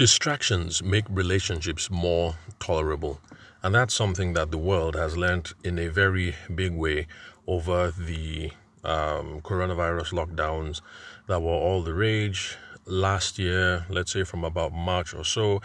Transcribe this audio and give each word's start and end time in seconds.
Distractions 0.00 0.82
make 0.82 1.04
relationships 1.10 1.90
more 1.90 2.36
tolerable. 2.58 3.20
And 3.62 3.74
that's 3.74 3.92
something 3.92 4.32
that 4.32 4.50
the 4.50 4.56
world 4.56 4.94
has 4.96 5.14
learned 5.14 5.52
in 5.62 5.78
a 5.78 5.88
very 5.88 6.34
big 6.54 6.72
way 6.72 7.06
over 7.46 7.90
the 7.90 8.50
um, 8.82 9.42
coronavirus 9.42 10.14
lockdowns 10.14 10.80
that 11.26 11.42
were 11.42 11.50
all 11.50 11.82
the 11.82 11.92
rage 11.92 12.56
last 12.86 13.38
year, 13.38 13.84
let's 13.90 14.10
say 14.12 14.24
from 14.24 14.42
about 14.42 14.72
March 14.72 15.12
or 15.12 15.22
so. 15.22 15.60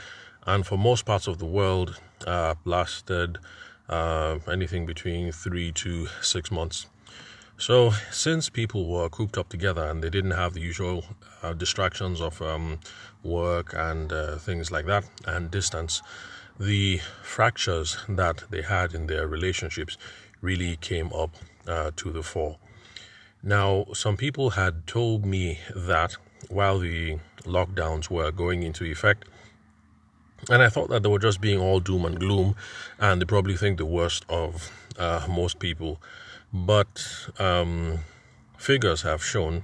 And 0.45 0.67
for 0.67 0.77
most 0.77 1.05
parts 1.05 1.27
of 1.27 1.37
the 1.37 1.45
world, 1.45 1.97
uh, 2.27 2.55
lasted 2.65 3.37
uh, 3.87 4.39
anything 4.51 4.85
between 4.85 5.31
three 5.31 5.71
to 5.71 6.07
six 6.21 6.51
months. 6.51 6.87
So, 7.57 7.91
since 8.11 8.49
people 8.49 8.85
were 8.85 9.07
cooped 9.07 9.37
up 9.37 9.47
together 9.47 9.85
and 9.85 10.03
they 10.03 10.09
didn't 10.09 10.31
have 10.31 10.53
the 10.53 10.59
usual 10.59 11.05
uh, 11.41 11.53
distractions 11.53 12.19
of 12.19 12.41
um, 12.41 12.81
work 13.23 13.73
and 13.73 14.11
uh, 14.11 14.35
things 14.35 14.71
like 14.71 14.85
that 14.87 15.05
and 15.25 15.49
distance, 15.49 16.01
the 16.59 16.99
fractures 17.23 17.97
that 18.09 18.43
they 18.49 18.61
had 18.61 18.93
in 18.93 19.07
their 19.07 19.27
relationships 19.27 19.97
really 20.41 20.75
came 20.75 21.13
up 21.13 21.29
uh, 21.65 21.91
to 21.95 22.11
the 22.11 22.23
fore. 22.23 22.57
Now, 23.41 23.85
some 23.93 24.17
people 24.17 24.49
had 24.49 24.85
told 24.85 25.25
me 25.25 25.59
that 25.73 26.17
while 26.49 26.79
the 26.79 27.19
lockdowns 27.43 28.09
were 28.09 28.31
going 28.31 28.63
into 28.63 28.83
effect, 28.83 29.29
and 30.49 30.61
I 30.61 30.67
thought 30.67 30.89
that 30.89 31.03
they 31.03 31.09
were 31.09 31.19
just 31.19 31.39
being 31.39 31.59
all 31.59 31.79
doom 31.79 32.03
and 32.03 32.19
gloom, 32.19 32.55
and 32.99 33.21
they 33.21 33.25
probably 33.25 33.55
think 33.55 33.77
the 33.77 33.85
worst 33.85 34.25
of 34.27 34.69
uh, 34.99 35.25
most 35.29 35.59
people 35.59 36.01
but 36.55 37.05
um, 37.37 37.99
figures 38.57 39.01
have 39.01 39.23
shown, 39.23 39.63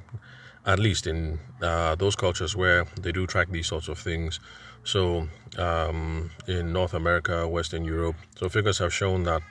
at 0.66 0.78
least 0.78 1.08
in 1.08 1.40
uh, 1.62 1.96
those 1.96 2.16
cultures 2.16 2.56
where 2.56 2.86
they 3.00 3.14
do 3.14 3.26
track 3.26 3.50
these 3.50 3.68
sorts 3.68 3.88
of 3.88 3.98
things, 3.98 4.42
so 4.84 5.28
um, 5.58 6.32
in 6.48 6.74
North 6.74 6.94
America, 6.94 7.48
Western 7.48 7.86
Europe, 7.86 8.16
so 8.36 8.50
figures 8.50 8.80
have 8.80 8.94
shown 8.94 9.24
that 9.24 9.42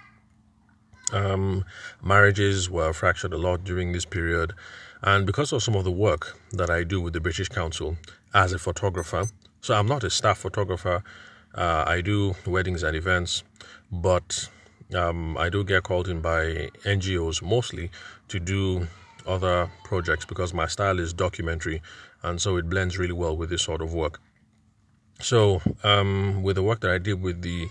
um, 1.12 1.64
marriages 2.02 2.68
were 2.68 2.92
fractured 2.92 3.32
a 3.32 3.38
lot 3.38 3.64
during 3.64 3.92
this 3.92 4.04
period. 4.04 4.52
And 5.02 5.26
because 5.26 5.52
of 5.52 5.62
some 5.62 5.76
of 5.76 5.84
the 5.84 5.90
work 5.90 6.38
that 6.52 6.68
I 6.68 6.84
do 6.84 7.00
with 7.00 7.14
the 7.14 7.20
British 7.20 7.48
Council 7.48 7.96
as 8.34 8.52
a 8.52 8.58
photographer, 8.58 9.24
so 9.62 9.74
I'm 9.74 9.86
not 9.86 10.04
a 10.04 10.10
staff 10.10 10.38
photographer, 10.38 11.02
uh, 11.54 11.84
I 11.86 12.00
do 12.00 12.34
weddings 12.46 12.82
and 12.82 12.94
events, 12.94 13.42
but 13.90 14.48
um, 14.94 15.36
I 15.36 15.48
do 15.48 15.64
get 15.64 15.82
called 15.82 16.08
in 16.08 16.20
by 16.20 16.70
NGOs 16.84 17.42
mostly 17.42 17.90
to 18.28 18.40
do 18.40 18.86
other 19.26 19.70
projects 19.84 20.24
because 20.24 20.54
my 20.54 20.66
style 20.66 20.98
is 20.98 21.12
documentary 21.12 21.82
and 22.22 22.40
so 22.40 22.56
it 22.56 22.68
blends 22.68 22.98
really 22.98 23.12
well 23.12 23.36
with 23.36 23.50
this 23.50 23.62
sort 23.62 23.80
of 23.82 23.94
work. 23.94 24.20
So, 25.20 25.60
um, 25.84 26.42
with 26.42 26.56
the 26.56 26.62
work 26.62 26.80
that 26.80 26.90
I 26.90 26.98
did 26.98 27.20
with 27.20 27.42
the 27.42 27.68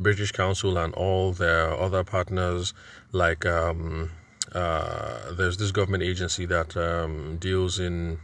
British 0.00 0.32
Council 0.32 0.78
and 0.78 0.94
all 0.94 1.32
their 1.32 1.72
other 1.72 2.04
partners, 2.04 2.72
like 3.12 3.44
um, 3.44 4.10
uh, 4.52 5.32
there's 5.32 5.56
this 5.58 5.72
government 5.72 6.02
agency 6.02 6.46
that 6.46 6.76
um, 6.76 7.36
deals 7.38 7.78
in 7.78 8.18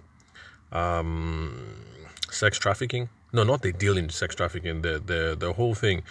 um, 0.72 1.84
sex 2.30 2.58
trafficking. 2.58 3.08
No, 3.32 3.44
not 3.44 3.62
they 3.62 3.72
deal 3.72 3.96
in 3.96 4.08
sex 4.08 4.34
trafficking. 4.34 4.82
The 4.82 4.98
the 5.04 5.36
the 5.38 5.52
whole 5.52 5.74
thing 5.74 6.02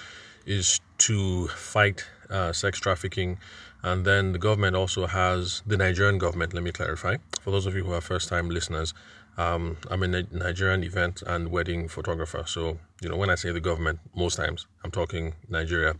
is 0.46 0.80
to 1.00 1.48
fight 1.48 2.06
uh, 2.32 2.54
sex 2.54 2.80
trafficking. 2.80 3.38
And 3.84 4.06
then 4.06 4.32
the 4.32 4.40
government 4.40 4.76
also 4.76 5.08
has 5.08 5.62
the 5.66 5.78
Nigerian 5.78 6.18
government, 6.18 6.54
let 6.54 6.64
me 6.64 6.72
clarify. 6.72 7.18
For 7.42 7.52
those 7.52 7.66
of 7.66 7.76
you 7.76 7.84
who 7.84 7.94
are 7.94 8.02
first 8.02 8.30
time 8.30 8.50
listeners, 8.50 8.94
um, 9.38 9.78
I'm 9.90 10.04
a 10.04 10.08
Nigerian 10.08 10.84
event 10.84 11.24
and 11.26 11.50
wedding 11.52 11.88
photographer. 11.88 12.44
So, 12.46 12.78
you 13.02 13.09
know, 13.09 13.16
when 13.16 13.30
I 13.30 13.36
say 13.36 13.52
the 13.52 13.59
government, 13.62 14.00
most 14.16 14.36
times 14.36 14.68
I'm 14.84 14.92
talking 14.92 15.34
Nigeria. 15.50 15.96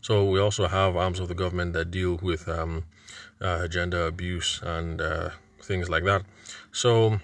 So, 0.00 0.24
we 0.24 0.38
also 0.38 0.68
have 0.68 0.96
arms 0.96 1.18
of 1.18 1.28
the 1.28 1.34
government 1.34 1.72
that 1.72 1.90
deal 1.90 2.18
with 2.22 2.48
um, 2.48 2.84
uh, 3.40 3.66
gender 3.66 4.06
abuse 4.06 4.60
and 4.62 5.00
uh, 5.00 5.30
things 5.60 5.88
like 5.88 6.04
that. 6.04 6.22
So, 6.70 7.20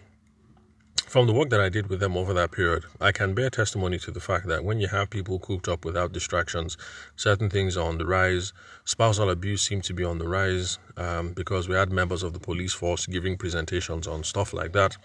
from 1.06 1.26
the 1.26 1.32
work 1.32 1.50
that 1.50 1.60
I 1.60 1.68
did 1.68 1.88
with 1.88 2.00
them 2.00 2.16
over 2.16 2.32
that 2.34 2.50
period, 2.50 2.84
I 3.00 3.12
can 3.12 3.34
bear 3.34 3.50
testimony 3.50 3.98
to 3.98 4.10
the 4.10 4.20
fact 4.20 4.46
that 4.48 4.64
when 4.64 4.80
you 4.80 4.88
have 4.88 5.10
people 5.10 5.38
cooped 5.38 5.68
up 5.68 5.84
without 5.84 6.12
distractions, 6.12 6.76
certain 7.16 7.48
things 7.50 7.76
are 7.76 7.86
on 7.86 7.98
the 7.98 8.06
rise. 8.06 8.52
Spousal 8.84 9.30
abuse 9.30 9.62
seemed 9.62 9.84
to 9.84 9.94
be 9.94 10.04
on 10.04 10.18
the 10.18 10.28
rise 10.28 10.78
um, 10.96 11.32
because 11.32 11.68
we 11.68 11.76
had 11.76 11.92
members 11.92 12.22
of 12.22 12.32
the 12.32 12.40
police 12.40 12.72
force 12.72 13.06
giving 13.06 13.36
presentations 13.36 14.06
on 14.06 14.24
stuff 14.24 14.52
like 14.52 14.72
that. 14.72 14.96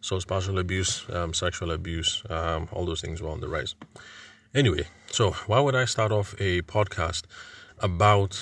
So, 0.00 0.18
spousal 0.18 0.58
abuse, 0.58 1.04
um, 1.10 1.32
sexual 1.32 1.70
abuse, 1.70 2.22
um, 2.28 2.68
all 2.72 2.84
those 2.84 3.00
things 3.00 3.22
were 3.22 3.30
on 3.30 3.40
the 3.40 3.48
rise. 3.48 3.74
Anyway, 4.54 4.86
so 5.10 5.32
why 5.46 5.60
would 5.60 5.74
I 5.74 5.84
start 5.84 6.12
off 6.12 6.34
a 6.38 6.62
podcast 6.62 7.24
about 7.80 8.40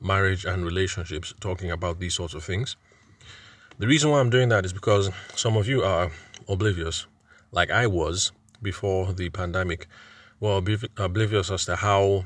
marriage 0.00 0.44
and 0.44 0.64
relationships 0.64 1.34
talking 1.40 1.70
about 1.70 2.00
these 2.00 2.14
sorts 2.14 2.34
of 2.34 2.44
things? 2.44 2.76
The 3.78 3.86
reason 3.86 4.10
why 4.10 4.20
I'm 4.20 4.30
doing 4.30 4.48
that 4.48 4.64
is 4.64 4.72
because 4.72 5.10
some 5.34 5.54
of 5.56 5.68
you 5.68 5.82
are 5.82 6.10
oblivious, 6.48 7.06
like 7.52 7.70
I 7.70 7.86
was 7.86 8.32
before 8.62 9.12
the 9.12 9.30
pandemic, 9.30 9.86
well, 10.40 10.62
oblivious 10.98 11.50
as 11.50 11.64
to 11.66 11.76
how 11.76 12.24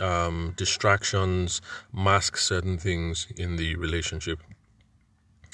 um, 0.00 0.54
distractions 0.56 1.60
mask 1.92 2.36
certain 2.36 2.78
things 2.78 3.26
in 3.36 3.56
the 3.56 3.76
relationship. 3.76 4.40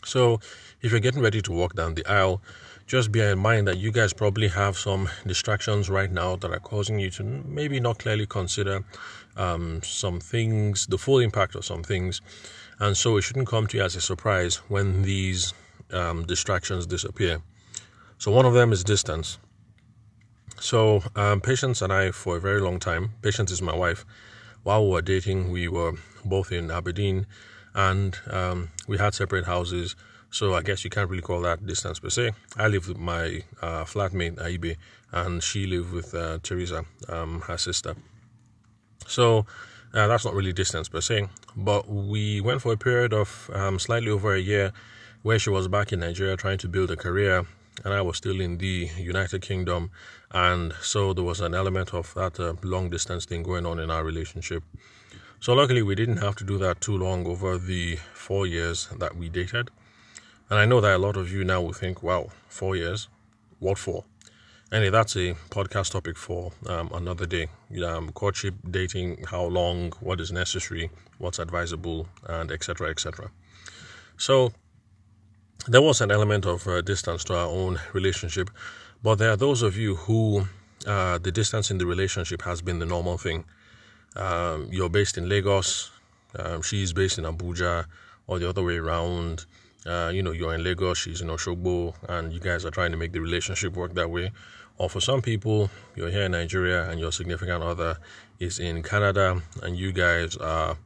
So, 0.04 0.40
if 0.80 0.92
you're 0.92 1.00
getting 1.00 1.22
ready 1.22 1.42
to 1.42 1.52
walk 1.52 1.74
down 1.74 1.94
the 1.94 2.06
aisle, 2.06 2.40
just 2.86 3.12
bear 3.12 3.32
in 3.32 3.38
mind 3.38 3.68
that 3.68 3.76
you 3.76 3.92
guys 3.92 4.12
probably 4.12 4.48
have 4.48 4.78
some 4.78 5.10
distractions 5.26 5.90
right 5.90 6.10
now 6.10 6.36
that 6.36 6.50
are 6.50 6.60
causing 6.60 6.98
you 6.98 7.10
to 7.10 7.22
maybe 7.22 7.80
not 7.80 7.98
clearly 7.98 8.26
consider 8.26 8.84
um, 9.36 9.82
some 9.82 10.20
things, 10.20 10.86
the 10.86 10.96
full 10.96 11.18
impact 11.18 11.54
of 11.54 11.64
some 11.64 11.82
things. 11.82 12.22
And 12.80 12.96
so 12.96 13.16
it 13.16 13.22
shouldn't 13.22 13.48
come 13.48 13.66
to 13.66 13.76
you 13.76 13.82
as 13.82 13.96
a 13.96 14.00
surprise 14.00 14.56
when 14.68 15.02
these 15.02 15.52
um, 15.92 16.24
distractions 16.24 16.86
disappear. 16.86 17.42
So 18.18 18.32
one 18.32 18.44
of 18.44 18.54
them 18.54 18.72
is 18.72 18.82
distance. 18.82 19.38
So 20.60 21.02
um, 21.14 21.40
Patience 21.40 21.82
and 21.82 21.92
I, 21.92 22.10
for 22.10 22.36
a 22.36 22.40
very 22.40 22.60
long 22.60 22.80
time, 22.80 23.12
Patience 23.22 23.52
is 23.52 23.62
my 23.62 23.74
wife. 23.74 24.04
While 24.64 24.84
we 24.84 24.90
were 24.90 25.02
dating, 25.02 25.50
we 25.52 25.68
were 25.68 25.92
both 26.24 26.50
in 26.50 26.70
Aberdeen, 26.70 27.26
and 27.74 28.18
um, 28.28 28.70
we 28.88 28.98
had 28.98 29.14
separate 29.14 29.44
houses. 29.44 29.94
So 30.30 30.54
I 30.54 30.62
guess 30.62 30.84
you 30.84 30.90
can't 30.90 31.08
really 31.08 31.22
call 31.22 31.40
that 31.42 31.64
distance 31.64 32.00
per 32.00 32.10
se. 32.10 32.32
I 32.56 32.66
lived 32.66 32.88
with 32.88 32.98
my 32.98 33.44
uh, 33.62 33.84
flatmate 33.84 34.34
Aibe, 34.36 34.76
and 35.12 35.42
she 35.42 35.66
lived 35.66 35.92
with 35.92 36.12
uh, 36.14 36.38
Teresa, 36.42 36.84
um, 37.08 37.42
her 37.42 37.56
sister. 37.56 37.94
So 39.06 39.46
uh, 39.94 40.06
that's 40.08 40.24
not 40.24 40.34
really 40.34 40.52
distance 40.52 40.88
per 40.88 41.00
se, 41.00 41.28
but 41.56 41.88
we 41.88 42.40
went 42.40 42.62
for 42.62 42.72
a 42.72 42.76
period 42.76 43.14
of 43.14 43.48
um, 43.54 43.78
slightly 43.78 44.10
over 44.10 44.34
a 44.34 44.40
year 44.40 44.72
where 45.22 45.38
she 45.38 45.50
was 45.50 45.68
back 45.68 45.92
in 45.92 46.00
Nigeria 46.00 46.36
trying 46.36 46.58
to 46.58 46.68
build 46.68 46.90
a 46.90 46.96
career, 46.96 47.46
and 47.84 47.94
I 47.94 48.00
was 48.02 48.16
still 48.16 48.40
in 48.40 48.58
the 48.58 48.90
United 48.96 49.42
Kingdom, 49.42 49.90
and 50.30 50.72
so 50.82 51.12
there 51.12 51.24
was 51.24 51.40
an 51.40 51.54
element 51.54 51.94
of 51.94 52.12
that 52.14 52.38
uh, 52.38 52.54
long 52.62 52.90
distance 52.90 53.24
thing 53.24 53.42
going 53.42 53.66
on 53.66 53.78
in 53.78 53.90
our 53.90 54.04
relationship. 54.04 54.62
So 55.40 55.54
luckily, 55.54 55.82
we 55.82 55.94
didn't 55.94 56.18
have 56.18 56.36
to 56.36 56.44
do 56.44 56.58
that 56.58 56.80
too 56.80 56.96
long 56.98 57.26
over 57.26 57.58
the 57.58 57.96
four 58.12 58.46
years 58.46 58.88
that 58.98 59.16
we 59.16 59.28
dated. 59.28 59.70
And 60.50 60.58
I 60.58 60.64
know 60.64 60.80
that 60.80 60.96
a 60.96 60.98
lot 60.98 61.16
of 61.16 61.30
you 61.32 61.44
now 61.44 61.60
will 61.60 61.72
think, 61.72 62.02
"Wow, 62.02 62.30
four 62.48 62.76
years? 62.76 63.08
What 63.58 63.78
for?" 63.78 64.04
Anyway, 64.70 64.90
that's 64.90 65.16
a 65.16 65.34
podcast 65.48 65.92
topic 65.92 66.18
for 66.18 66.52
um, 66.66 66.90
another 66.92 67.24
day. 67.24 67.48
Um, 67.82 68.10
courtship, 68.12 68.54
dating, 68.70 69.24
how 69.30 69.44
long, 69.44 69.92
what 70.00 70.20
is 70.20 70.30
necessary, 70.30 70.90
what's 71.16 71.38
advisable, 71.38 72.06
and 72.26 72.50
etc. 72.50 72.90
etc. 72.90 73.30
So 74.18 74.52
there 75.68 75.82
was 75.82 76.00
an 76.00 76.10
element 76.10 76.46
of 76.46 76.66
uh, 76.66 76.80
distance 76.80 77.24
to 77.24 77.36
our 77.36 77.46
own 77.46 77.78
relationship, 77.92 78.50
but 79.02 79.16
there 79.16 79.30
are 79.30 79.36
those 79.36 79.62
of 79.62 79.76
you 79.76 79.96
who 79.96 80.48
uh, 80.86 81.18
the 81.18 81.30
distance 81.30 81.70
in 81.70 81.78
the 81.78 81.86
relationship 81.86 82.42
has 82.42 82.62
been 82.62 82.78
the 82.78 82.86
normal 82.86 83.18
thing. 83.18 83.44
Um, 84.16 84.68
you're 84.70 84.88
based 84.88 85.18
in 85.18 85.28
Lagos, 85.28 85.90
um, 86.38 86.62
she's 86.62 86.92
based 86.92 87.18
in 87.18 87.24
Abuja, 87.24 87.84
or 88.26 88.38
the 88.38 88.48
other 88.48 88.62
way 88.62 88.78
around. 88.78 89.44
Uh, 89.86 90.10
you 90.12 90.22
know, 90.22 90.32
you're 90.32 90.54
in 90.54 90.64
Lagos, 90.64 90.98
she's 90.98 91.20
in 91.20 91.28
Oshogbo, 91.28 91.94
and 92.08 92.32
you 92.32 92.40
guys 92.40 92.64
are 92.64 92.70
trying 92.70 92.90
to 92.90 92.96
make 92.96 93.12
the 93.12 93.20
relationship 93.20 93.74
work 93.74 93.94
that 93.94 94.10
way. 94.10 94.32
Or 94.78 94.88
for 94.88 95.00
some 95.00 95.22
people, 95.22 95.70
you're 95.96 96.10
here 96.10 96.24
in 96.24 96.32
Nigeria 96.32 96.88
and 96.88 97.00
your 97.00 97.12
significant 97.12 97.62
other 97.62 97.98
is 98.38 98.58
in 98.58 98.82
Canada, 98.82 99.42
and 99.62 99.76
you 99.76 99.92
guys 99.92 100.36
are 100.36 100.76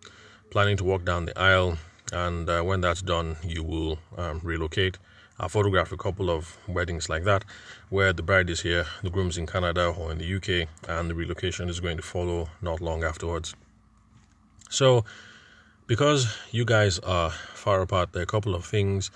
planning 0.51 0.77
to 0.79 0.85
walk 0.85 1.05
down 1.05 1.27
the 1.27 1.39
aisle. 1.39 1.79
And 2.13 2.49
uh, 2.49 2.63
when 2.63 2.81
that's 2.81 3.03
done, 3.03 3.37
you 3.43 3.63
will 3.63 3.99
um, 4.17 4.41
relocate. 4.43 4.99
I 5.41 5.49
photographed 5.49 5.93
a 5.93 5.97
couple 5.97 6.31
of 6.31 6.57
weddings 6.69 7.09
like 7.09 7.25
that, 7.25 7.45
where 7.89 8.13
the 8.13 8.23
bride 8.23 8.51
is 8.51 8.61
here, 8.61 8.87
the 9.03 9.11
groom's 9.11 9.39
in 9.39 9.47
Canada 9.47 9.87
or 9.87 10.13
in 10.13 10.19
the 10.19 10.37
UK, 10.37 10.69
and 10.89 11.11
the 11.11 11.15
relocation 11.15 11.69
is 11.69 11.81
going 11.81 11.97
to 11.97 12.03
follow 12.03 12.49
not 12.61 12.81
long 12.81 13.03
afterwards. 13.03 13.55
So, 14.69 15.05
because 15.87 16.37
you 16.51 16.65
guys 16.65 16.99
are 17.01 17.31
far 17.31 17.81
apart, 17.81 18.13
there 18.13 18.21
are 18.21 18.25
a 18.25 18.27
couple 18.27 18.55
of 18.55 18.65
things 18.65 19.11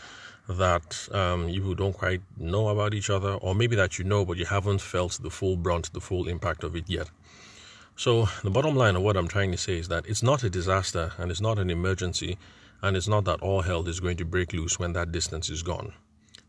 that 0.48 1.08
um, 1.12 1.48
you 1.48 1.74
don't 1.74 1.92
quite 1.92 2.22
know 2.38 2.68
about 2.68 2.94
each 2.94 3.10
other, 3.10 3.34
or 3.34 3.54
maybe 3.54 3.76
that 3.76 3.98
you 3.98 4.04
know 4.04 4.24
but 4.24 4.36
you 4.36 4.46
haven't 4.46 4.80
felt 4.80 5.18
the 5.22 5.30
full 5.30 5.56
brunt, 5.56 5.92
the 5.92 6.00
full 6.00 6.28
impact 6.28 6.64
of 6.64 6.74
it 6.74 6.84
yet. 6.88 7.10
So, 7.96 8.28
the 8.42 8.50
bottom 8.50 8.76
line 8.76 8.96
of 8.96 9.02
what 9.02 9.16
I'm 9.16 9.28
trying 9.28 9.52
to 9.52 9.58
say 9.58 9.78
is 9.78 9.88
that 9.88 10.06
it's 10.06 10.22
not 10.22 10.42
a 10.42 10.50
disaster 10.50 11.12
and 11.18 11.30
it's 11.30 11.40
not 11.40 11.58
an 11.58 11.70
emergency, 11.70 12.36
and 12.82 12.96
it's 12.96 13.08
not 13.08 13.24
that 13.24 13.40
all 13.40 13.62
hell 13.62 13.86
is 13.88 14.00
going 14.00 14.16
to 14.16 14.24
break 14.24 14.52
loose 14.52 14.78
when 14.78 14.92
that 14.92 15.12
distance 15.12 15.50
is 15.50 15.62
gone. 15.62 15.92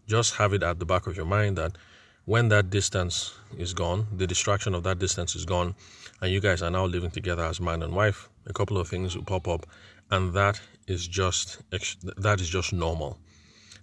Just 0.07 0.35
have 0.35 0.53
it 0.53 0.63
at 0.63 0.79
the 0.79 0.85
back 0.85 1.07
of 1.07 1.15
your 1.15 1.25
mind 1.25 1.57
that 1.57 1.77
when 2.25 2.49
that 2.49 2.69
distance 2.69 3.33
is 3.57 3.73
gone, 3.73 4.07
the 4.15 4.27
distraction 4.27 4.75
of 4.75 4.83
that 4.83 4.99
distance 4.99 5.35
is 5.35 5.45
gone, 5.45 5.75
and 6.21 6.31
you 6.31 6.39
guys 6.39 6.61
are 6.61 6.69
now 6.69 6.85
living 6.85 7.11
together 7.11 7.43
as 7.43 7.61
man 7.61 7.83
and 7.83 7.95
wife, 7.95 8.29
a 8.45 8.53
couple 8.53 8.77
of 8.77 8.87
things 8.87 9.15
will 9.15 9.23
pop 9.23 9.47
up, 9.47 9.65
and 10.11 10.33
that 10.33 10.59
is 10.87 11.07
just 11.07 11.61
that 11.69 12.41
is 12.41 12.49
just 12.49 12.73
normal. 12.73 13.17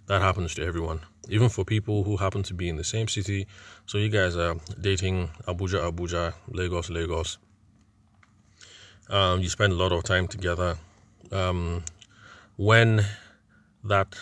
That 0.07 0.21
happens 0.21 0.53
to 0.55 0.63
everyone, 0.63 1.01
even 1.29 1.49
for 1.49 1.65
people 1.65 2.03
who 2.03 2.17
happen 2.17 2.43
to 2.43 2.53
be 2.53 2.69
in 2.69 2.75
the 2.75 2.83
same 2.83 3.07
city. 3.07 3.47
So 3.87 3.97
you 3.97 4.09
guys 4.09 4.37
are 4.37 4.55
dating 4.79 5.29
Abuja, 5.47 5.91
Abuja, 5.91 6.33
Lagos, 6.47 6.91
Lagos 6.91 7.39
um, 9.09 9.41
you 9.41 9.49
spend 9.49 9.73
a 9.73 9.75
lot 9.75 9.91
of 9.91 10.03
time 10.03 10.27
together. 10.27 10.77
Um, 11.31 11.83
when 12.57 13.05
that 13.83 14.15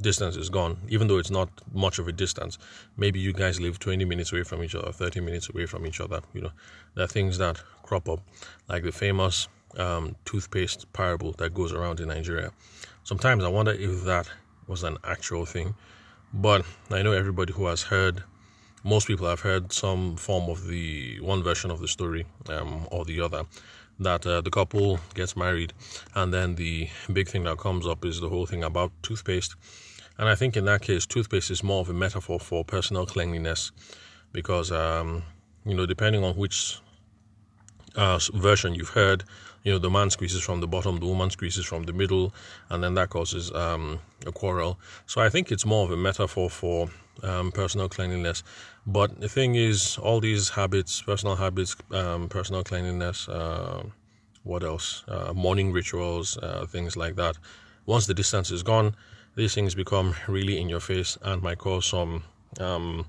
distance 0.00 0.36
is 0.36 0.48
gone, 0.48 0.78
even 0.88 1.08
though 1.08 1.18
it's 1.18 1.30
not 1.30 1.48
much 1.72 1.98
of 1.98 2.08
a 2.08 2.12
distance, 2.12 2.58
maybe 2.96 3.18
you 3.18 3.32
guys 3.32 3.60
live 3.60 3.78
20 3.78 4.04
minutes 4.04 4.32
away 4.32 4.42
from 4.44 4.62
each 4.62 4.74
other, 4.74 4.92
30 4.92 5.20
minutes 5.20 5.48
away 5.48 5.66
from 5.66 5.86
each 5.86 6.00
other. 6.00 6.20
You 6.32 6.42
know, 6.42 6.52
there 6.94 7.04
are 7.04 7.08
things 7.08 7.38
that 7.38 7.60
crop 7.82 8.08
up, 8.08 8.20
like 8.68 8.84
the 8.84 8.92
famous 8.92 9.48
um, 9.76 10.16
toothpaste 10.24 10.92
parable 10.92 11.32
that 11.32 11.54
goes 11.54 11.72
around 11.72 12.00
in 12.00 12.08
Nigeria. 12.08 12.52
Sometimes 13.04 13.44
I 13.44 13.48
wonder 13.48 13.72
if 13.72 14.04
that 14.04 14.28
was 14.66 14.84
an 14.84 14.98
actual 15.04 15.46
thing, 15.46 15.74
but 16.32 16.64
I 16.90 17.02
know 17.02 17.12
everybody 17.12 17.52
who 17.52 17.66
has 17.66 17.82
heard 17.82 18.22
most 18.84 19.08
people 19.08 19.28
have 19.28 19.40
heard 19.40 19.72
some 19.72 20.16
form 20.16 20.48
of 20.48 20.66
the 20.66 21.20
one 21.20 21.42
version 21.42 21.70
of 21.70 21.80
the 21.80 21.88
story 21.88 22.24
um, 22.48 22.86
or 22.92 23.04
the 23.04 23.20
other 23.20 23.44
that 24.00 24.26
uh, 24.26 24.40
the 24.40 24.50
couple 24.50 25.00
gets 25.14 25.36
married, 25.36 25.72
and 26.14 26.32
then 26.32 26.54
the 26.54 26.88
big 27.12 27.28
thing 27.28 27.44
that 27.44 27.58
comes 27.58 27.86
up 27.86 28.04
is 28.04 28.20
the 28.20 28.28
whole 28.28 28.46
thing 28.46 28.64
about 28.64 28.92
toothpaste. 29.02 29.56
And 30.18 30.28
I 30.28 30.34
think 30.34 30.56
in 30.56 30.64
that 30.64 30.82
case, 30.82 31.06
toothpaste 31.06 31.50
is 31.50 31.62
more 31.62 31.80
of 31.80 31.88
a 31.88 31.92
metaphor 31.92 32.40
for 32.40 32.64
personal 32.64 33.06
cleanliness 33.06 33.70
because, 34.32 34.72
um, 34.72 35.22
you 35.64 35.74
know, 35.74 35.86
depending 35.86 36.24
on 36.24 36.34
which 36.34 36.78
uh, 37.94 38.18
version 38.34 38.74
you've 38.74 38.90
heard, 38.90 39.24
you 39.64 39.72
know, 39.72 39.78
the 39.78 39.90
man 39.90 40.10
squeezes 40.10 40.42
from 40.42 40.60
the 40.60 40.66
bottom, 40.66 40.98
the 40.98 41.06
woman 41.06 41.30
squeezes 41.30 41.66
from 41.66 41.84
the 41.84 41.92
middle, 41.92 42.32
and 42.70 42.82
then 42.82 42.94
that 42.94 43.10
causes 43.10 43.52
um, 43.52 44.00
a 44.26 44.32
quarrel. 44.32 44.78
So 45.06 45.20
I 45.20 45.28
think 45.28 45.50
it's 45.52 45.66
more 45.66 45.84
of 45.84 45.90
a 45.90 45.96
metaphor 45.96 46.48
for 46.48 46.88
um, 47.22 47.52
personal 47.52 47.88
cleanliness. 47.88 48.42
But 48.86 49.20
the 49.20 49.28
thing 49.28 49.54
is, 49.54 49.98
all 49.98 50.20
these 50.20 50.50
habits, 50.50 51.02
personal 51.02 51.36
habits, 51.36 51.76
um, 51.90 52.28
personal 52.28 52.62
cleanliness, 52.62 53.28
uh, 53.28 53.82
what 54.44 54.62
else? 54.62 55.04
Uh, 55.08 55.32
morning 55.34 55.72
rituals, 55.72 56.38
uh, 56.38 56.64
things 56.66 56.96
like 56.96 57.16
that. 57.16 57.36
Once 57.86 58.06
the 58.06 58.14
distance 58.14 58.50
is 58.50 58.62
gone, 58.62 58.94
these 59.34 59.54
things 59.54 59.74
become 59.74 60.14
really 60.26 60.58
in 60.58 60.68
your 60.68 60.80
face 60.80 61.18
and 61.22 61.42
might 61.42 61.58
cause 61.58 61.86
some 61.86 62.24
um, 62.60 63.06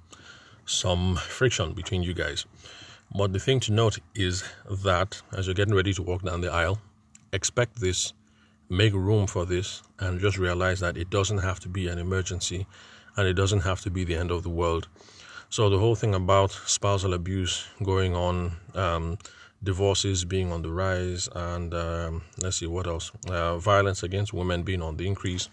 some 0.65 1.15
friction 1.15 1.73
between 1.73 2.03
you 2.03 2.13
guys. 2.13 2.45
But 3.15 3.33
the 3.33 3.39
thing 3.39 3.59
to 3.61 3.73
note 3.73 3.99
is 4.13 4.43
that 4.69 5.21
as 5.35 5.47
you're 5.47 5.55
getting 5.55 5.73
ready 5.73 5.93
to 5.93 6.03
walk 6.03 6.21
down 6.23 6.41
the 6.41 6.51
aisle, 6.51 6.79
expect 7.33 7.79
this, 7.79 8.13
make 8.69 8.93
room 8.93 9.25
for 9.25 9.45
this, 9.45 9.81
and 9.99 10.19
just 10.19 10.37
realize 10.37 10.79
that 10.81 10.95
it 10.95 11.09
doesn't 11.09 11.39
have 11.39 11.59
to 11.61 11.69
be 11.69 11.87
an 11.87 11.97
emergency 11.97 12.67
and 13.17 13.27
it 13.27 13.33
doesn't 13.33 13.61
have 13.61 13.81
to 13.81 13.89
be 13.89 14.03
the 14.03 14.15
end 14.15 14.31
of 14.31 14.43
the 14.43 14.49
world. 14.49 14.87
So, 15.49 15.69
the 15.69 15.79
whole 15.79 15.95
thing 15.95 16.13
about 16.13 16.51
spousal 16.51 17.15
abuse 17.15 17.65
going 17.83 18.15
on, 18.15 18.51
um, 18.75 19.17
divorces 19.63 20.23
being 20.23 20.51
on 20.51 20.61
the 20.61 20.69
rise, 20.69 21.27
and 21.35 21.73
um, 21.73 22.21
let's 22.41 22.57
see 22.57 22.67
what 22.67 22.85
else, 22.85 23.11
uh, 23.27 23.57
violence 23.57 24.03
against 24.03 24.31
women 24.31 24.61
being 24.61 24.83
on 24.83 24.97
the 24.97 25.07
increase 25.07 25.49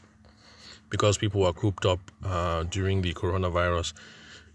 because 0.90 1.18
people 1.18 1.44
are 1.44 1.52
cooped 1.52 1.86
up 1.86 1.98
uh, 2.24 2.62
during 2.64 3.02
the 3.02 3.14
coronavirus. 3.14 3.94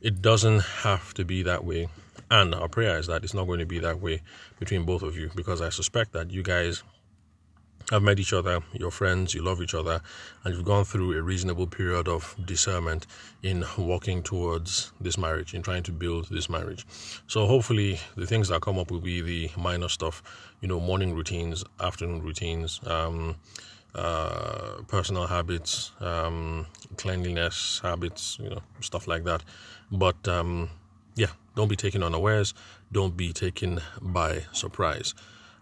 It 0.02 0.22
doesn't 0.22 0.62
have 0.62 1.14
to 1.16 1.26
be 1.26 1.44
that 1.44 1.66
way. 1.66 1.88
And 2.32 2.56
our 2.56 2.70
prayer 2.70 2.98
is 2.98 3.08
that 3.08 3.26
it's 3.26 3.34
not 3.34 3.46
going 3.46 3.60
to 3.60 3.66
be 3.66 3.80
that 3.80 4.00
way 4.00 4.22
between 4.58 4.86
both 4.86 5.04
of 5.04 5.18
you 5.18 5.30
because 5.36 5.62
I 5.62 5.68
suspect 5.68 6.14
that 6.14 6.32
you 6.32 6.42
guys 6.42 6.82
have 7.92 8.02
met 8.02 8.20
each 8.20 8.32
other, 8.32 8.62
you're 8.72 8.90
friends, 8.90 9.34
you 9.34 9.44
love 9.44 9.62
each 9.62 9.74
other, 9.74 10.02
and 10.46 10.56
you've 10.56 10.64
gone 10.64 10.86
through 10.86 11.12
a 11.18 11.22
reasonable 11.22 11.68
period 11.68 12.08
of 12.08 12.34
discernment 12.46 13.06
in 13.44 13.66
walking 13.78 14.24
towards 14.24 14.94
this 15.02 15.18
marriage, 15.18 15.54
in 15.54 15.62
trying 15.62 15.84
to 15.84 15.92
build 15.92 16.30
this 16.30 16.50
marriage. 16.50 16.86
So 17.28 17.46
hopefully 17.48 18.00
the 18.16 18.26
things 18.26 18.48
that 18.48 18.62
come 18.62 18.80
up 18.80 18.92
will 18.92 19.02
be 19.02 19.22
the 19.22 19.52
minor 19.58 19.90
stuff, 19.90 20.24
you 20.62 20.70
know, 20.70 20.80
morning 20.80 21.14
routines, 21.14 21.66
afternoon 21.82 22.22
routines, 22.22 22.80
um, 22.86 23.36
uh, 23.94 24.84
personal 24.88 25.28
habits, 25.28 25.92
um, 26.00 26.66
cleanliness 26.96 27.82
habits, 27.84 28.38
you 28.42 28.50
know, 28.50 28.62
stuff 28.80 29.06
like 29.06 29.26
that. 29.26 29.44
But 29.92 30.26
um, 30.30 30.70
don't 31.56 31.68
be 31.68 31.76
taken 31.76 32.04
unawares. 32.04 32.54
Don't 32.92 33.16
be 33.16 33.34
taken 33.34 33.82
by 34.02 34.44
surprise. 34.52 35.14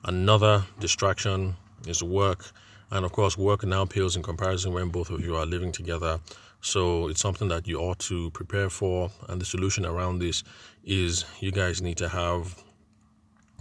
Another 0.03 0.65
distraction 0.79 1.55
is 1.87 2.03
work. 2.03 2.51
And 2.91 3.05
of 3.05 3.11
course, 3.11 3.37
work 3.37 3.63
now 3.63 3.85
pales 3.85 4.15
in 4.15 4.23
comparison 4.23 4.73
when 4.73 4.89
both 4.89 5.09
of 5.09 5.21
you 5.21 5.35
are 5.35 5.45
living 5.45 5.71
together. 5.71 6.19
So 6.61 7.07
it's 7.07 7.21
something 7.21 7.47
that 7.49 7.67
you 7.67 7.79
ought 7.79 7.99
to 7.99 8.31
prepare 8.31 8.69
for. 8.69 9.11
And 9.27 9.39
the 9.39 9.45
solution 9.45 9.85
around 9.85 10.19
this 10.19 10.43
is 10.83 11.25
you 11.39 11.51
guys 11.51 11.81
need 11.81 11.97
to 11.97 12.09
have 12.09 12.61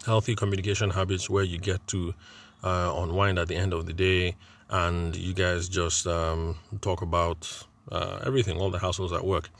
healthy 0.06 0.34
communication 0.34 0.90
habits 0.90 1.28
where 1.28 1.44
you 1.44 1.58
get 1.58 1.86
to 1.88 2.14
uh, 2.62 2.92
unwind 2.96 3.38
at 3.38 3.48
the 3.48 3.56
end 3.56 3.72
of 3.72 3.86
the 3.86 3.92
day 3.92 4.36
and 4.70 5.16
you 5.16 5.32
guys 5.32 5.68
just 5.68 6.06
um, 6.06 6.56
talk 6.80 7.02
about 7.02 7.66
uh, 7.90 8.20
everything, 8.24 8.58
all 8.58 8.70
the 8.70 8.78
hassles 8.78 9.14
at 9.14 9.24
work. 9.24 9.50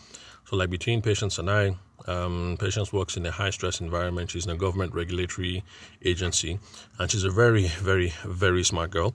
So, 0.47 0.57
like 0.57 0.71
between 0.71 1.03
Patience 1.03 1.39
and 1.39 1.51
I, 1.51 1.77
um, 2.07 2.57
Patience 2.59 2.93
works 2.93 3.17
in 3.17 3.27
a 3.27 3.31
high 3.31 3.51
stress 3.51 3.81
environment. 3.81 4.31
She's 4.31 4.47
in 4.47 4.53
a 4.53 4.57
government 4.57 4.95
regulatory 4.95 5.65
agency, 6.05 6.59
and 6.99 7.11
she's 7.11 7.25
a 7.25 7.31
very, 7.31 7.67
very, 7.67 8.13
very 8.25 8.63
smart 8.65 8.91
girl. 8.91 9.15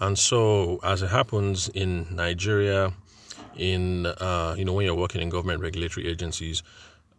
And 0.00 0.18
so, 0.18 0.80
as 0.82 1.02
it 1.02 1.10
happens 1.10 1.68
in 1.68 2.06
Nigeria, 2.10 2.92
in 3.56 4.06
uh, 4.06 4.54
you 4.56 4.64
know 4.64 4.72
when 4.72 4.86
you're 4.86 4.94
working 4.94 5.20
in 5.20 5.28
government 5.28 5.60
regulatory 5.60 6.08
agencies, 6.08 6.62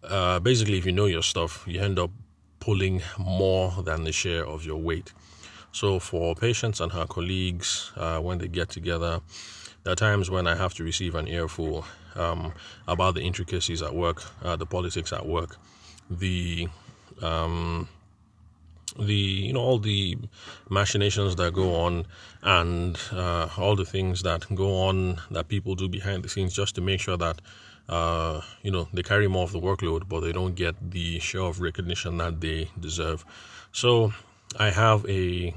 uh, 0.04 0.40
basically 0.40 0.78
if 0.78 0.86
you 0.86 0.92
know 0.92 1.06
your 1.06 1.24
stuff, 1.24 1.64
you 1.68 1.80
end 1.80 2.00
up 2.00 2.12
pulling 2.60 3.02
more 3.18 3.72
than 3.84 4.04
the 4.04 4.12
share 4.12 4.46
of 4.46 4.66
your 4.66 4.78
weight. 4.78 5.14
So 5.74 5.98
for 6.00 6.36
Patience 6.36 6.80
and 6.80 6.92
her 6.92 7.06
colleagues, 7.08 7.92
uh, 7.98 8.20
when 8.20 8.38
they 8.38 8.48
get 8.48 8.70
together, 8.70 9.22
there 9.84 9.94
are 9.94 9.96
times 9.96 10.30
when 10.30 10.46
I 10.46 10.56
have 10.56 10.76
to 10.76 10.84
receive 10.84 11.16
an 11.16 11.28
earful 11.28 11.84
um, 12.16 12.54
about 12.88 13.16
the 13.16 13.22
intricacies 13.22 13.82
at 13.82 13.94
work, 13.94 14.24
uh, 14.44 14.56
the 14.56 14.68
politics 14.68 15.12
at 15.12 15.26
work, 15.26 15.58
the 16.12 16.68
um, 17.24 17.90
the 19.00 19.16
you 19.16 19.52
know 19.52 19.62
all 19.62 19.80
the 19.80 20.16
machinations 20.70 21.36
that 21.38 21.54
go 21.54 21.76
on 21.76 22.06
and 22.44 23.00
uh, 23.12 23.50
all 23.58 23.76
the 23.76 23.86
things 23.86 24.22
that 24.22 24.46
go 24.54 24.84
on 24.84 25.20
that 25.32 25.48
people 25.48 25.74
do 25.74 25.90
behind 25.90 26.22
the 26.22 26.30
scenes 26.30 26.54
just 26.54 26.76
to 26.76 26.82
make 26.82 27.00
sure 27.00 27.18
that 27.18 27.42
uh, 27.90 28.42
you 28.62 28.70
know 28.70 28.88
they 28.94 29.02
carry 29.02 29.28
more 29.28 29.44
of 29.44 29.52
the 29.52 29.60
workload 29.60 30.08
but 30.08 30.20
they 30.20 30.32
don't 30.32 30.54
get 30.54 30.76
the 30.92 31.18
share 31.18 31.42
of 31.42 31.60
recognition 31.62 32.18
that 32.18 32.40
they 32.42 32.70
deserve. 32.80 33.26
So 33.72 34.14
i 34.60 34.70
have 34.70 35.06
a 35.08 35.54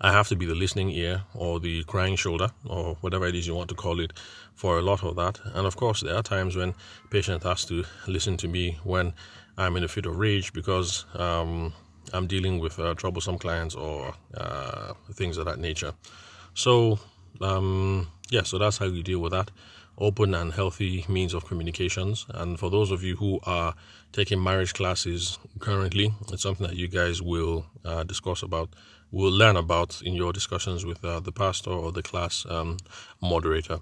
I 0.00 0.12
have 0.12 0.28
to 0.28 0.36
be 0.36 0.44
the 0.44 0.54
listening 0.54 0.90
ear 0.90 1.22
or 1.34 1.58
the 1.58 1.82
crying 1.84 2.16
shoulder 2.16 2.50
or 2.66 2.96
whatever 3.00 3.26
it 3.26 3.34
is 3.34 3.46
you 3.46 3.54
want 3.54 3.70
to 3.70 3.74
call 3.74 3.98
it 4.00 4.12
for 4.54 4.78
a 4.78 4.82
lot 4.82 5.02
of 5.02 5.16
that. 5.16 5.40
And 5.54 5.66
of 5.66 5.76
course, 5.76 6.02
there 6.02 6.14
are 6.14 6.22
times 6.22 6.54
when 6.54 6.74
Patience 7.10 7.44
has 7.44 7.64
to 7.66 7.84
listen 8.06 8.36
to 8.38 8.48
me 8.48 8.78
when 8.84 9.14
I'm 9.56 9.76
in 9.76 9.84
a 9.84 9.88
fit 9.88 10.04
of 10.04 10.18
rage 10.18 10.52
because 10.52 11.06
um, 11.14 11.72
I'm 12.12 12.26
dealing 12.26 12.58
with 12.58 12.78
uh, 12.78 12.94
troublesome 12.94 13.38
clients 13.38 13.74
or 13.74 14.14
uh, 14.36 14.92
things 15.12 15.38
of 15.38 15.46
that 15.46 15.58
nature. 15.58 15.94
So, 16.52 16.98
um, 17.40 18.08
yeah, 18.30 18.42
so 18.42 18.58
that's 18.58 18.78
how 18.78 18.86
you 18.86 19.02
deal 19.02 19.20
with 19.20 19.32
that. 19.32 19.50
Open 19.98 20.34
and 20.34 20.52
healthy 20.52 21.06
means 21.08 21.32
of 21.32 21.46
communications. 21.46 22.26
And 22.28 22.58
for 22.58 22.70
those 22.70 22.90
of 22.90 23.02
you 23.02 23.16
who 23.16 23.40
are 23.44 23.74
taking 24.12 24.42
marriage 24.42 24.74
classes 24.74 25.38
currently, 25.58 26.12
it's 26.32 26.42
something 26.42 26.66
that 26.66 26.76
you 26.76 26.88
guys 26.88 27.22
will 27.22 27.66
uh, 27.84 28.04
discuss 28.04 28.42
about 28.42 28.70
will 29.12 29.32
learn 29.32 29.56
about 29.56 30.02
in 30.02 30.14
your 30.14 30.32
discussions 30.32 30.84
with 30.84 31.04
uh, 31.04 31.20
the 31.20 31.32
pastor 31.32 31.70
or 31.70 31.92
the 31.92 32.02
class 32.02 32.44
um, 32.50 32.76
moderator. 33.22 33.78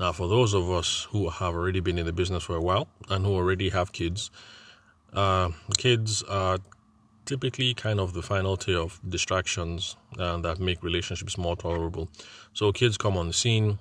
Now, 0.00 0.12
for 0.12 0.28
those 0.28 0.54
of 0.54 0.70
us 0.70 1.06
who 1.10 1.28
have 1.28 1.54
already 1.54 1.80
been 1.80 1.98
in 1.98 2.06
the 2.06 2.12
business 2.12 2.42
for 2.42 2.56
a 2.56 2.60
while 2.60 2.88
and 3.08 3.24
who 3.24 3.34
already 3.34 3.68
have 3.68 3.92
kids, 3.92 4.30
uh, 5.12 5.50
kids 5.76 6.22
are 6.24 6.58
typically 7.32 7.72
kind 7.72 7.98
of 7.98 8.12
the 8.12 8.20
final 8.20 8.58
tier 8.58 8.78
of 8.78 9.00
distractions 9.08 9.96
uh, 10.18 10.36
that 10.36 10.60
make 10.60 10.82
relationships 10.82 11.38
more 11.38 11.56
tolerable. 11.56 12.10
So, 12.52 12.72
kids 12.72 12.98
come 12.98 13.16
on 13.16 13.26
the 13.28 13.32
scene, 13.32 13.78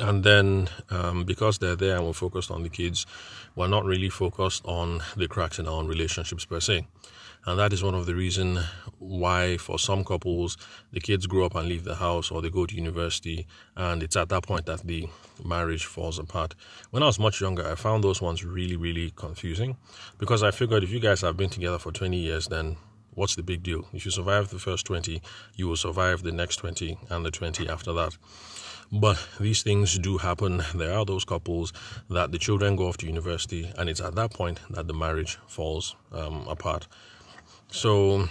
And 0.00 0.24
then, 0.24 0.68
um, 0.90 1.24
because 1.24 1.58
they're 1.58 1.76
there 1.76 1.96
and 1.96 2.06
we're 2.06 2.12
focused 2.14 2.50
on 2.50 2.62
the 2.62 2.68
kids, 2.68 3.06
we're 3.54 3.68
not 3.68 3.84
really 3.84 4.08
focused 4.08 4.64
on 4.64 5.02
the 5.16 5.28
cracks 5.28 5.58
in 5.58 5.66
our 5.66 5.74
own 5.74 5.86
relationships 5.86 6.44
per 6.44 6.60
se. 6.60 6.86
And 7.46 7.58
that 7.58 7.74
is 7.74 7.82
one 7.82 7.94
of 7.94 8.06
the 8.06 8.14
reasons 8.14 8.60
why, 8.98 9.58
for 9.58 9.78
some 9.78 10.02
couples, 10.02 10.56
the 10.92 11.00
kids 11.00 11.26
grow 11.26 11.44
up 11.44 11.54
and 11.54 11.68
leave 11.68 11.84
the 11.84 11.96
house 11.96 12.30
or 12.30 12.40
they 12.40 12.48
go 12.48 12.64
to 12.64 12.74
university, 12.74 13.46
and 13.76 14.02
it's 14.02 14.16
at 14.16 14.30
that 14.30 14.44
point 14.44 14.64
that 14.66 14.80
the 14.86 15.08
marriage 15.44 15.84
falls 15.84 16.18
apart. 16.18 16.54
When 16.90 17.02
I 17.02 17.06
was 17.06 17.18
much 17.18 17.42
younger, 17.42 17.68
I 17.68 17.74
found 17.74 18.02
those 18.02 18.22
ones 18.22 18.44
really, 18.44 18.76
really 18.76 19.12
confusing 19.14 19.76
because 20.18 20.42
I 20.42 20.52
figured 20.52 20.84
if 20.84 20.90
you 20.90 21.00
guys 21.00 21.20
have 21.20 21.36
been 21.36 21.50
together 21.50 21.78
for 21.78 21.92
20 21.92 22.16
years, 22.16 22.48
then 22.48 22.76
what's 23.14 23.36
the 23.36 23.42
big 23.42 23.62
deal? 23.62 23.86
If 23.92 24.04
you 24.04 24.10
survive 24.10 24.50
the 24.50 24.58
first 24.58 24.86
20, 24.86 25.22
you 25.56 25.68
will 25.68 25.76
survive 25.76 26.22
the 26.22 26.32
next 26.32 26.56
20 26.56 26.98
and 27.10 27.24
the 27.24 27.30
20 27.30 27.68
after 27.68 27.92
that. 27.92 28.16
But 28.92 29.18
these 29.40 29.62
things 29.62 29.98
do 29.98 30.18
happen. 30.18 30.62
There 30.74 30.92
are 30.92 31.04
those 31.04 31.24
couples 31.24 31.72
that 32.10 32.32
the 32.32 32.38
children 32.38 32.76
go 32.76 32.88
off 32.88 32.96
to 32.98 33.06
university, 33.06 33.72
and 33.76 33.88
it's 33.88 34.00
at 34.00 34.14
that 34.14 34.32
point 34.32 34.60
that 34.70 34.86
the 34.86 34.94
marriage 34.94 35.38
falls 35.46 35.96
um, 36.12 36.46
apart. 36.48 36.86
So, 37.70 38.28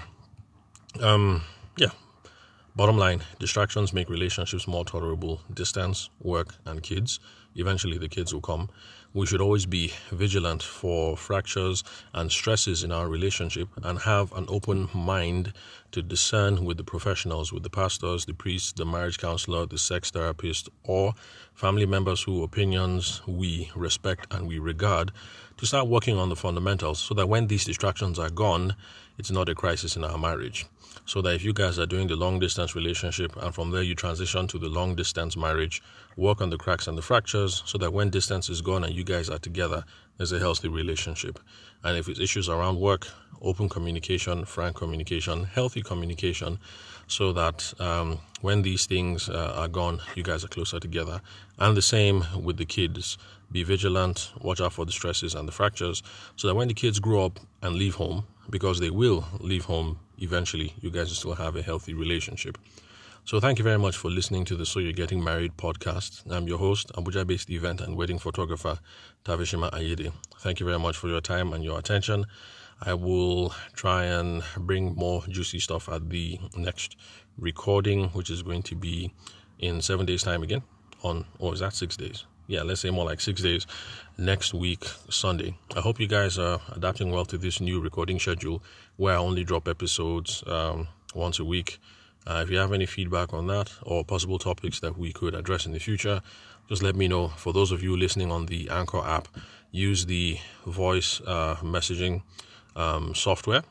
um. 1.01 1.43
Bottom 2.75 2.97
line 2.97 3.21
distractions 3.37 3.93
make 3.93 4.09
relationships 4.09 4.67
more 4.67 4.83
tolerable. 4.83 5.41
Distance, 5.53 6.09
work, 6.19 6.55
and 6.65 6.81
kids. 6.81 7.19
Eventually, 7.53 7.99
the 7.99 8.09
kids 8.09 8.33
will 8.33 8.41
come. 8.41 8.67
We 9.13 9.27
should 9.27 9.41
always 9.41 9.67
be 9.67 9.93
vigilant 10.09 10.63
for 10.63 11.15
fractures 11.15 11.83
and 12.15 12.31
stresses 12.31 12.83
in 12.83 12.91
our 12.91 13.07
relationship 13.07 13.67
and 13.83 13.99
have 13.99 14.33
an 14.33 14.47
open 14.49 14.89
mind 14.91 15.53
to 15.91 16.01
discern 16.01 16.65
with 16.65 16.77
the 16.77 16.83
professionals, 16.83 17.53
with 17.53 17.61
the 17.61 17.69
pastors, 17.69 18.25
the 18.25 18.33
priests, 18.33 18.71
the 18.71 18.87
marriage 18.87 19.19
counselor, 19.19 19.67
the 19.67 19.77
sex 19.77 20.09
therapist, 20.09 20.67
or 20.83 21.13
family 21.53 21.85
members 21.85 22.23
whose 22.23 22.43
opinions 22.43 23.21
we 23.27 23.69
respect 23.75 24.25
and 24.33 24.47
we 24.47 24.57
regard 24.57 25.11
to 25.57 25.67
start 25.67 25.87
working 25.87 26.17
on 26.17 26.29
the 26.29 26.35
fundamentals 26.35 26.97
so 26.97 27.13
that 27.13 27.29
when 27.29 27.45
these 27.45 27.65
distractions 27.65 28.17
are 28.17 28.31
gone, 28.31 28.75
it's 29.17 29.31
not 29.31 29.49
a 29.49 29.55
crisis 29.55 29.95
in 29.95 30.03
our 30.03 30.17
marriage. 30.17 30.65
So 31.05 31.21
that 31.21 31.35
if 31.35 31.43
you 31.43 31.53
guys 31.53 31.79
are 31.79 31.85
doing 31.85 32.07
the 32.07 32.15
long 32.15 32.39
distance 32.39 32.75
relationship 32.75 33.35
and 33.35 33.53
from 33.53 33.71
there 33.71 33.81
you 33.81 33.95
transition 33.95 34.47
to 34.47 34.57
the 34.57 34.69
long 34.69 34.95
distance 34.95 35.35
marriage, 35.35 35.81
work 36.15 36.41
on 36.41 36.49
the 36.49 36.57
cracks 36.57 36.87
and 36.87 36.97
the 36.97 37.01
fractures 37.01 37.63
so 37.65 37.77
that 37.79 37.91
when 37.91 38.09
distance 38.09 38.49
is 38.49 38.61
gone 38.61 38.83
and 38.83 38.93
you 38.93 39.03
guys 39.03 39.29
are 39.29 39.39
together, 39.39 39.83
there's 40.17 40.31
a 40.31 40.39
healthy 40.39 40.67
relationship. 40.67 41.39
And 41.83 41.97
if 41.97 42.07
it's 42.07 42.19
issues 42.19 42.47
around 42.47 42.79
work, 42.79 43.07
open 43.41 43.67
communication, 43.69 44.45
frank 44.45 44.77
communication, 44.77 45.43
healthy 45.43 45.81
communication, 45.81 46.59
so 47.07 47.33
that 47.33 47.73
um, 47.79 48.19
when 48.41 48.61
these 48.61 48.85
things 48.85 49.29
uh, 49.29 49.53
are 49.57 49.67
gone, 49.67 49.99
you 50.15 50.23
guys 50.23 50.43
are 50.45 50.47
closer 50.47 50.79
together. 50.79 51.21
And 51.59 51.75
the 51.75 51.81
same 51.81 52.23
with 52.41 52.57
the 52.57 52.65
kids. 52.65 53.17
Be 53.53 53.63
vigilant, 53.63 54.31
watch 54.41 54.59
out 54.59 54.73
for 54.73 54.83
the 54.85 54.91
stresses 54.91 55.35
and 55.35 55.47
the 55.47 55.51
fractures, 55.51 56.01
so 56.35 56.47
that 56.47 56.55
when 56.55 56.67
the 56.67 56.73
kids 56.73 56.99
grow 56.99 57.23
up 57.23 57.39
and 57.61 57.75
leave 57.75 57.95
home, 57.95 58.25
because 58.49 58.79
they 58.79 58.89
will 58.89 59.25
leave 59.39 59.65
home 59.65 59.99
eventually, 60.17 60.73
you 60.81 60.89
guys 60.89 61.09
will 61.09 61.15
still 61.15 61.35
have 61.35 61.55
a 61.55 61.61
healthy 61.61 61.93
relationship. 61.93 62.57
So 63.25 63.39
thank 63.39 63.59
you 63.59 63.63
very 63.63 63.77
much 63.77 63.95
for 63.95 64.09
listening 64.09 64.43
to 64.45 64.55
the 64.55 64.65
So 64.65 64.79
You're 64.79 64.91
Getting 64.91 65.23
Married 65.23 65.55
podcast. 65.55 66.29
I'm 66.29 66.47
your 66.47 66.57
host, 66.57 66.91
Abuja-based 66.95 67.49
event 67.51 67.79
and 67.79 67.95
wedding 67.95 68.19
photographer, 68.19 68.79
Tavishima 69.23 69.71
Ayede. 69.71 70.11
Thank 70.39 70.59
you 70.59 70.65
very 70.65 70.79
much 70.79 70.97
for 70.97 71.07
your 71.07 71.21
time 71.21 71.53
and 71.53 71.63
your 71.63 71.77
attention. 71.77 72.25
I 72.81 72.95
will 72.95 73.53
try 73.75 74.05
and 74.05 74.43
bring 74.57 74.95
more 74.95 75.23
juicy 75.29 75.59
stuff 75.59 75.87
at 75.87 76.09
the 76.09 76.39
next 76.57 76.97
recording, 77.37 78.09
which 78.09 78.29
is 78.29 78.41
going 78.41 78.63
to 78.63 78.75
be 78.75 79.13
in 79.59 79.81
seven 79.81 80.05
days' 80.07 80.23
time 80.23 80.41
again. 80.41 80.63
On, 81.03 81.25
or 81.37 81.53
is 81.53 81.59
that 81.59 81.73
six 81.73 81.95
days? 81.95 82.25
Yeah, 82.47 82.63
let's 82.63 82.81
say 82.81 82.89
more 82.89 83.05
like 83.05 83.21
six 83.21 83.41
days 83.41 83.65
next 84.17 84.53
week, 84.53 84.83
Sunday. 85.09 85.55
I 85.75 85.79
hope 85.79 85.99
you 85.99 86.07
guys 86.07 86.37
are 86.37 86.59
adapting 86.75 87.09
well 87.11 87.25
to 87.25 87.37
this 87.37 87.61
new 87.61 87.79
recording 87.79 88.19
schedule 88.19 88.61
where 88.97 89.13
I 89.13 89.17
only 89.17 89.43
drop 89.43 89.67
episodes 89.67 90.43
um, 90.45 90.87
once 91.15 91.39
a 91.39 91.45
week. 91.45 91.79
Uh, 92.27 92.41
if 92.43 92.49
you 92.49 92.57
have 92.57 92.73
any 92.73 92.85
feedback 92.85 93.33
on 93.33 93.47
that 93.47 93.71
or 93.83 94.03
possible 94.03 94.39
topics 94.39 94.79
that 94.81 94.97
we 94.97 95.13
could 95.13 95.35
address 95.35 95.65
in 95.65 95.71
the 95.71 95.79
future, 95.79 96.21
just 96.67 96.83
let 96.83 96.95
me 96.95 97.07
know. 97.07 97.29
For 97.29 97.53
those 97.53 97.71
of 97.71 97.81
you 97.81 97.95
listening 97.95 98.31
on 98.31 98.47
the 98.47 98.69
Anchor 98.69 99.05
app, 99.05 99.27
use 99.71 100.05
the 100.05 100.37
voice 100.65 101.21
uh, 101.25 101.55
messaging 101.61 102.23
um, 102.75 103.15
software 103.15 103.63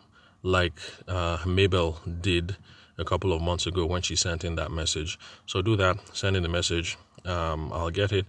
like 0.42 0.80
uh, 1.08 1.38
Mabel 1.46 2.00
did 2.20 2.56
a 2.98 3.04
couple 3.04 3.32
of 3.32 3.40
months 3.40 3.66
ago 3.66 3.86
when 3.86 4.02
she 4.02 4.16
sent 4.16 4.44
in 4.44 4.56
that 4.56 4.70
message. 4.70 5.18
So 5.46 5.62
do 5.62 5.76
that, 5.76 5.98
send 6.16 6.36
in 6.36 6.42
the 6.42 6.48
message. 6.48 6.98
Um, 7.24 7.72
I'll 7.72 7.90
get 7.90 8.12
it. 8.12 8.26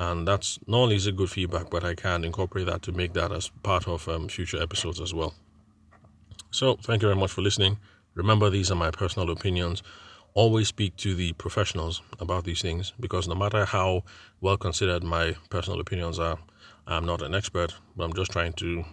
And 0.00 0.26
that's 0.26 0.58
not 0.66 0.78
only 0.78 0.96
is 0.96 1.06
it 1.06 1.14
good 1.14 1.28
feedback, 1.28 1.68
but 1.68 1.84
I 1.84 1.94
can 1.94 2.24
incorporate 2.24 2.64
that 2.64 2.80
to 2.82 2.92
make 2.92 3.12
that 3.12 3.32
as 3.32 3.50
part 3.62 3.86
of 3.86 4.08
um, 4.08 4.28
future 4.28 4.60
episodes 4.60 4.98
as 4.98 5.12
well. 5.12 5.34
So, 6.50 6.76
thank 6.76 7.02
you 7.02 7.08
very 7.08 7.20
much 7.20 7.32
for 7.32 7.42
listening. 7.42 7.76
Remember, 8.14 8.48
these 8.48 8.70
are 8.70 8.76
my 8.76 8.90
personal 8.90 9.30
opinions. 9.30 9.82
Always 10.32 10.68
speak 10.68 10.96
to 10.96 11.14
the 11.14 11.34
professionals 11.34 12.00
about 12.18 12.44
these 12.44 12.62
things 12.62 12.94
because 12.98 13.28
no 13.28 13.34
matter 13.34 13.66
how 13.66 14.04
well 14.40 14.56
considered 14.56 15.04
my 15.04 15.36
personal 15.50 15.80
opinions 15.80 16.18
are, 16.18 16.38
I'm 16.86 17.04
not 17.04 17.20
an 17.20 17.34
expert, 17.34 17.74
but 17.94 18.04
I'm 18.04 18.14
just 18.14 18.32
trying 18.32 18.54
to 18.54 18.86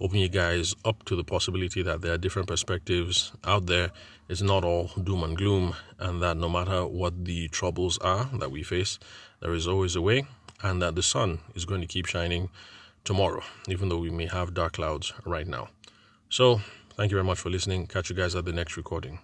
open 0.00 0.18
you 0.18 0.28
guys 0.28 0.74
up 0.84 1.04
to 1.04 1.14
the 1.14 1.22
possibility 1.24 1.82
that 1.82 2.00
there 2.00 2.14
are 2.14 2.18
different 2.18 2.48
perspectives 2.48 3.30
out 3.44 3.66
there. 3.66 3.92
It's 4.28 4.42
not 4.42 4.64
all 4.64 4.90
doom 5.00 5.22
and 5.22 5.36
gloom, 5.36 5.76
and 6.00 6.20
that 6.20 6.36
no 6.36 6.48
matter 6.48 6.84
what 6.84 7.24
the 7.24 7.46
troubles 7.46 7.96
are 7.98 8.28
that 8.34 8.50
we 8.50 8.64
face, 8.64 8.98
there 9.40 9.54
is 9.54 9.68
always 9.68 9.94
a 9.94 10.02
way, 10.02 10.26
and 10.62 10.82
that 10.82 10.94
the 10.94 11.02
sun 11.02 11.40
is 11.54 11.64
going 11.64 11.80
to 11.80 11.86
keep 11.86 12.06
shining 12.06 12.48
tomorrow, 13.04 13.42
even 13.68 13.88
though 13.88 13.98
we 13.98 14.10
may 14.10 14.26
have 14.26 14.54
dark 14.54 14.74
clouds 14.74 15.12
right 15.24 15.46
now. 15.46 15.68
So, 16.28 16.60
Thank 16.98 17.12
you 17.12 17.14
very 17.14 17.24
much 17.24 17.38
for 17.38 17.48
listening. 17.48 17.86
Catch 17.86 18.10
you 18.10 18.16
guys 18.16 18.34
at 18.34 18.44
the 18.44 18.52
next 18.52 18.76
recording. 18.76 19.20